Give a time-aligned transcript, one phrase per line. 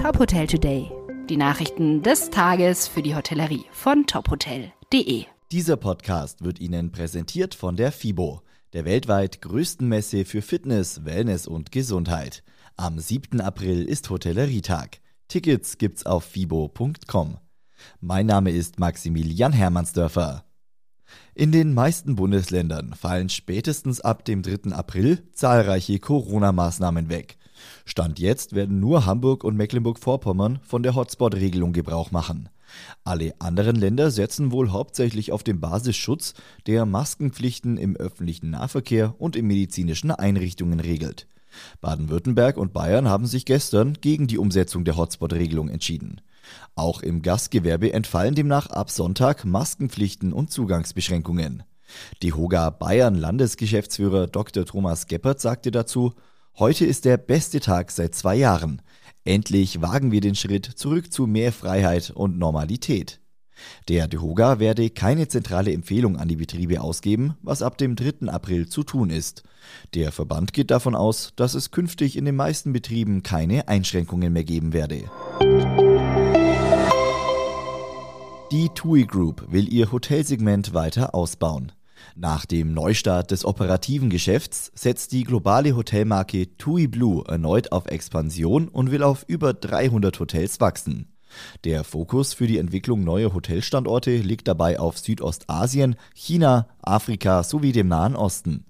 [0.00, 0.90] Top Hotel Today.
[1.28, 5.26] Die Nachrichten des Tages für die Hotellerie von tophotel.de.
[5.52, 8.40] Dieser Podcast wird Ihnen präsentiert von der FIBO,
[8.72, 12.42] der weltweit größten Messe für Fitness, Wellness und Gesundheit.
[12.78, 13.42] Am 7.
[13.42, 15.00] April ist Hotellerietag.
[15.28, 17.36] Tickets gibt's auf fibo.com.
[18.00, 20.46] Mein Name ist Maximilian Hermannsdörfer.
[21.34, 24.72] In den meisten Bundesländern fallen spätestens ab dem 3.
[24.72, 27.36] April zahlreiche Corona-Maßnahmen weg.
[27.84, 32.48] Stand jetzt werden nur Hamburg und Mecklenburg-Vorpommern von der Hotspot-Regelung Gebrauch machen.
[33.04, 36.34] Alle anderen Länder setzen wohl hauptsächlich auf den Basisschutz,
[36.66, 41.26] der Maskenpflichten im öffentlichen Nahverkehr und in medizinischen Einrichtungen regelt.
[41.80, 46.20] Baden-Württemberg und Bayern haben sich gestern gegen die Umsetzung der Hotspot-Regelung entschieden.
[46.74, 51.64] Auch im Gastgewerbe entfallen demnach ab Sonntag Maskenpflichten und Zugangsbeschränkungen.
[52.22, 54.64] Die Hoga Bayern Landesgeschäftsführer Dr.
[54.64, 56.14] Thomas Geppert sagte dazu,
[56.58, 58.82] Heute ist der beste Tag seit zwei Jahren.
[59.24, 63.20] Endlich wagen wir den Schritt zurück zu mehr Freiheit und Normalität.
[63.88, 68.28] Der DEHOGA werde keine zentrale Empfehlung an die Betriebe ausgeben, was ab dem 3.
[68.28, 69.42] April zu tun ist.
[69.94, 74.44] Der Verband geht davon aus, dass es künftig in den meisten Betrieben keine Einschränkungen mehr
[74.44, 75.04] geben werde.
[78.52, 81.72] Die TUI Group will ihr Hotelsegment weiter ausbauen.
[82.16, 88.68] Nach dem Neustart des operativen Geschäfts setzt die globale Hotelmarke TUI Blue erneut auf Expansion
[88.68, 91.12] und will auf über 300 Hotels wachsen.
[91.64, 97.88] Der Fokus für die Entwicklung neuer Hotelstandorte liegt dabei auf Südostasien, China, Afrika sowie dem
[97.88, 98.64] Nahen Osten.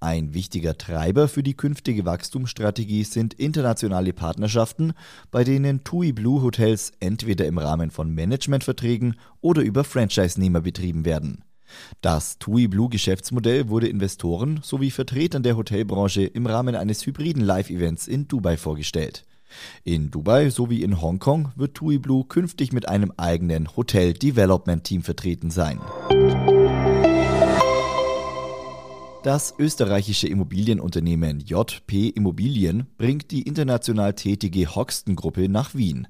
[0.00, 4.92] Ein wichtiger Treiber für die künftige Wachstumsstrategie sind internationale Partnerschaften,
[5.30, 11.42] bei denen TUI Blue Hotels entweder im Rahmen von Managementverträgen oder über Franchise-Nehmer betrieben werden.
[12.00, 18.06] Das TUI Blue Geschäftsmodell wurde Investoren sowie Vertretern der Hotelbranche im Rahmen eines hybriden Live-Events
[18.06, 19.24] in Dubai vorgestellt.
[19.84, 25.02] In Dubai sowie in Hongkong wird TUI Blue künftig mit einem eigenen Hotel Development Team
[25.02, 25.80] vertreten sein.
[29.22, 36.06] Das österreichische Immobilienunternehmen JP Immobilien bringt die international tätige Hoxton-Gruppe nach Wien.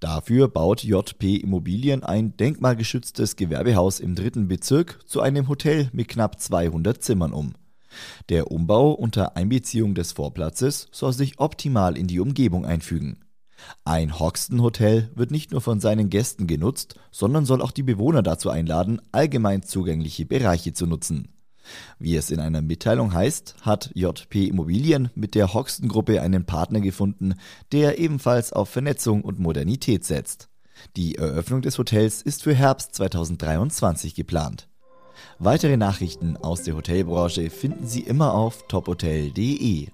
[0.00, 6.40] Dafür baut JP Immobilien ein denkmalgeschütztes Gewerbehaus im dritten Bezirk zu einem Hotel mit knapp
[6.40, 7.54] 200 Zimmern um.
[8.28, 13.18] Der Umbau unter Einbeziehung des Vorplatzes soll sich optimal in die Umgebung einfügen.
[13.84, 18.22] Ein Hoxton Hotel wird nicht nur von seinen Gästen genutzt, sondern soll auch die Bewohner
[18.22, 21.33] dazu einladen, allgemein zugängliche Bereiche zu nutzen.
[21.98, 26.80] Wie es in einer Mitteilung heißt, hat JP Immobilien mit der Hoxton Gruppe einen Partner
[26.80, 27.34] gefunden,
[27.72, 30.48] der ebenfalls auf Vernetzung und Modernität setzt.
[30.96, 34.68] Die Eröffnung des Hotels ist für Herbst 2023 geplant.
[35.38, 39.88] Weitere Nachrichten aus der Hotelbranche finden Sie immer auf tophotel.de.